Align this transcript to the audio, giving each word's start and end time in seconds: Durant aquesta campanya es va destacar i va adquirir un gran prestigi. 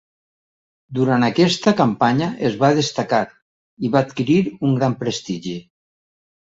Durant 0.99 1.25
aquesta 1.27 1.73
campanya 1.83 2.31
es 2.51 2.59
va 2.65 2.71
destacar 2.81 3.23
i 3.85 3.95
va 3.99 4.05
adquirir 4.05 4.43
un 4.51 4.77
gran 4.83 5.01
prestigi. 5.07 5.59